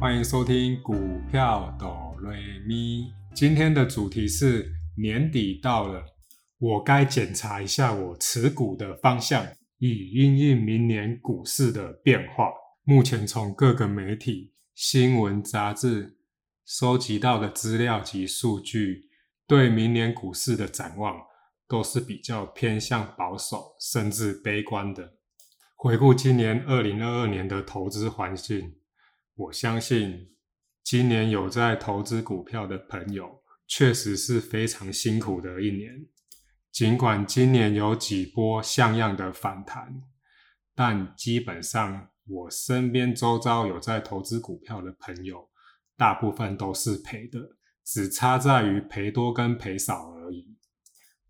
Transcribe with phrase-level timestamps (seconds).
[0.00, 0.94] 欢迎收听股
[1.28, 3.12] 票哆瑞咪。
[3.34, 6.04] 今天的主题是年底到了，
[6.58, 9.44] 我该检查一下我持股的方向，
[9.78, 12.48] 以应应明年股市的变化。
[12.84, 16.16] 目前从各个媒体、新闻、杂志
[16.64, 19.08] 收集到的资料及数据，
[19.48, 21.16] 对明年股市的展望
[21.66, 25.14] 都是比较偏向保守，甚至悲观的。
[25.74, 28.74] 回顾今年二零二二年的投资环境，
[29.38, 30.34] 我相信
[30.82, 36.06] 今年有在投资股票的朋友，确实是非常辛苦的一年。
[36.72, 40.02] 尽管今年有几波像样的反弹，
[40.74, 42.10] 但基本上。
[42.30, 45.48] 我身边周遭有在投资股票的朋友，
[45.96, 47.40] 大部分都是赔的，
[47.82, 50.54] 只差在于赔多跟赔少而已。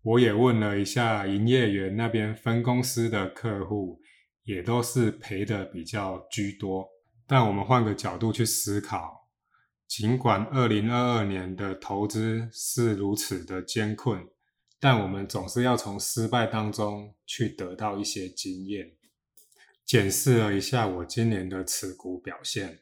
[0.01, 4.01] 我也问了一下营业员那边分公司的客户，
[4.43, 6.85] 也都是赔的比较居多。
[7.31, 9.29] 但我们换个角度去思考，
[9.87, 14.27] 尽管二零二二年的投资是如此的艰困，
[14.79, 18.93] 但我们总是要从失败当中去得到一些经验。
[19.85, 22.79] 检视了一下我今年的持股表现，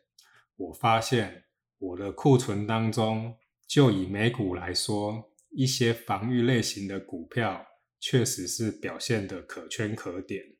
[0.56, 1.44] 我发现
[1.78, 3.36] 我的库存当中，
[3.68, 7.68] 就以美股来说，一些防御类型的股票
[8.00, 10.57] 确实是表现的可圈可点。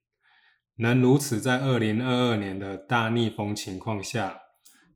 [0.78, 4.40] 能如此在二零二二年的大逆风情况下，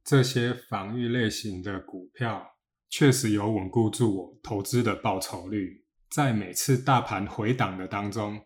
[0.04, 2.56] 这些防御类型的股票
[2.90, 5.84] 确实有稳固住我投资的报酬率。
[6.09, 8.42] 在每次大盘回档的当中，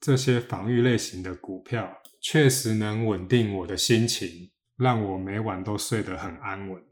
[0.00, 1.94] 这些防御类型的股票。
[2.20, 6.82] 确实能稳定我的心情，让我每晚都睡得很安稳。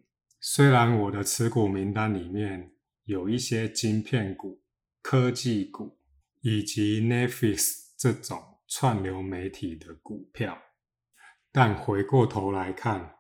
[0.41, 2.71] 虽然我的持股名单里面
[3.07, 4.63] 有一些晶片股、
[5.03, 5.99] 科技股
[6.43, 10.59] 以及 Netflix 这种串流媒体的股票，
[11.53, 13.15] 但回过头来看，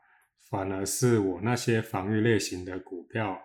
[0.51, 3.39] 反而是我那些防御类型的股票，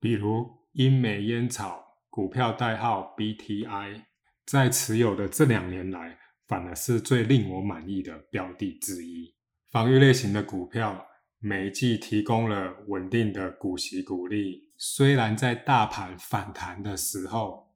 [0.00, 4.02] 比如英美烟草股票代号 BTI，
[4.46, 6.18] 在持有的这两年来。
[6.48, 9.34] 反而是最令我满意的标的之一。
[9.70, 11.06] 防御类型的股票，
[11.40, 14.72] 每一季提供了稳定的股息股利。
[14.78, 17.68] 虽然在大盘反弹的时候，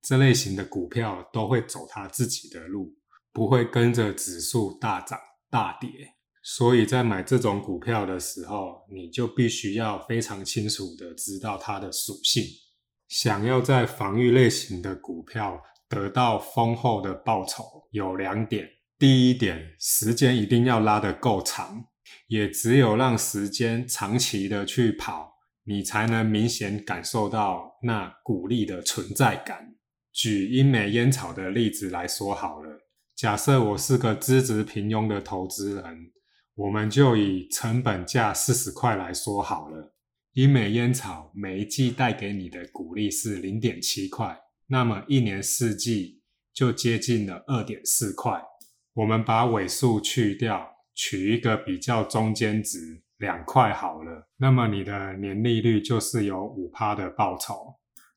[0.00, 2.94] 这类型的股票都会走它自己的路，
[3.32, 5.18] 不会跟着指数大涨
[5.50, 5.88] 大跌。
[6.42, 12.42] 所以在买这种股票的时候，你就必须要非常清楚的知道它的属性。
[13.08, 18.66] 想要在防御类型的股票，得到丰厚的报酬有两点：
[18.98, 21.84] 第一点，时间一定要拉得够长，
[22.28, 25.32] 也只有让时间长期的去跑，
[25.64, 29.74] 你才能明显感受到那股利的存在感。
[30.12, 32.69] 举英美烟草的例子来说好了，
[33.20, 36.10] 假设我是个资质平庸的投资人，
[36.54, 39.92] 我们就以成本价四十块来说好了，
[40.32, 44.34] 英美烟草每一季带给你的股利是零点七块。
[44.68, 46.22] 那么一年四季
[46.54, 48.42] 就接近了二点四块。
[48.94, 54.30] 我们把尾数去掉，取一个比较中间值，两块好了。
[54.38, 57.74] 那么你的年利率就是有五趴的报酬。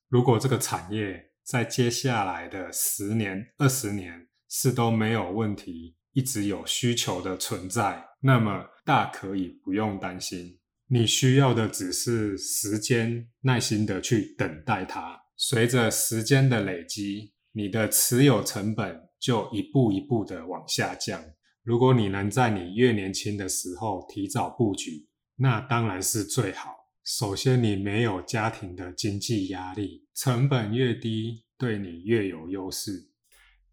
[0.07, 10.59] 如果这个产业在接下来的十年、二十年是都没有问题，一直有需求的存在，那么大可以不用担心。
[10.87, 15.19] 你需要的只是时间，耐心的去等待它。
[15.35, 21.19] 随着时间的累积，你的持有成本就一步一步的往下降。
[21.63, 26.69] 如果你能在你越年轻的时候提早布局，那当然是最好。
[27.03, 33.09] 首先，你没有家庭的经济压力，成本越低，对你越有优势。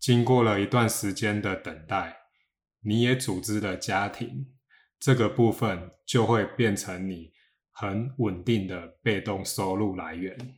[0.00, 2.16] 经过了一段时间的等待，
[2.80, 4.46] 你也组织了家庭，
[4.98, 7.30] 这个部分就会变成你
[7.70, 10.56] 很稳定的被动收入来源。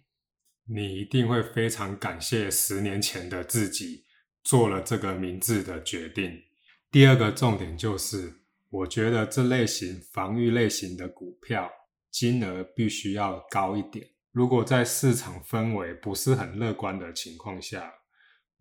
[0.64, 4.04] 你一定会非常感谢十年前的自己
[4.44, 6.40] 做了这个明智的决定。
[6.88, 8.32] 第二个重点就是，
[8.70, 11.68] 我觉得这类型防御类型的股票
[12.12, 14.06] 金额必须要高一点。
[14.30, 17.92] 如果在市场氛围不是很乐观的情况下，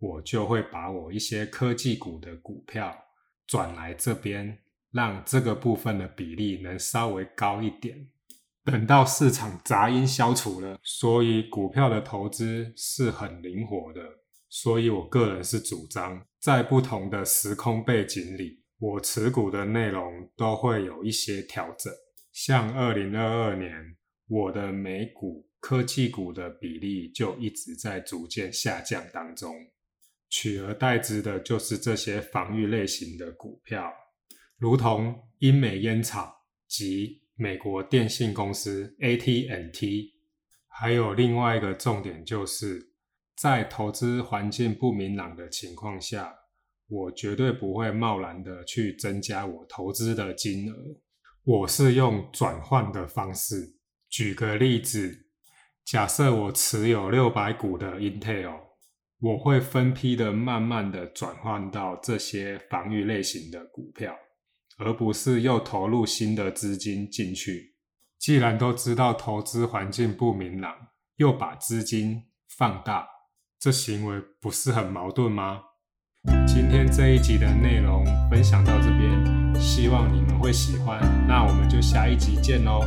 [0.02, 2.92] 我就会把我一些科技股的股票
[3.46, 4.58] 转来这边，
[4.90, 8.08] 让这个部分的比例能稍微高一点。
[8.64, 14.00] 等到市场杂音消除了，所以股票的投资是很灵活的。
[14.48, 21.92] 所以我个人是主张，在不同的时空背景里，我持股的内容都会有一些调整。
[22.32, 23.96] 像二零二二年，
[24.26, 29.54] 我的美股科技股的比例就一直在逐渐下降当中，
[30.32, 33.92] 取而代之的就是这些防御类型的股票，
[34.56, 36.34] 如同英美烟草
[36.66, 37.20] 及。
[37.34, 40.12] 美国电信公司 AT&T。
[40.68, 42.92] 还有另外一个重点就是，
[43.34, 46.32] 在投资环境不明朗的情况下，
[46.86, 50.76] 我绝对不会贸然的去增加我投资的金额。
[51.42, 53.76] 我是用转换的方式。
[54.08, 55.26] 举个例子，
[55.84, 58.60] 假设我持有六百股的 Intel，
[59.22, 64.12] 我会分批的慢慢的转换到这些防御类型的股票，
[64.78, 67.76] 而不是又投入新的资金进去。
[68.18, 70.74] 既然都知道投资环境不明朗，
[71.18, 72.20] 又把资金
[72.58, 73.06] 放大，
[73.60, 75.60] 这行为不是很矛盾吗？
[76.44, 81.00] 今天这一集的内容分享到这边，希望你们会喜欢。
[81.28, 82.80] 那我们就下一集见喽。